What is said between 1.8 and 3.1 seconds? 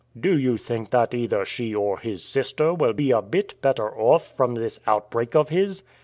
his sister will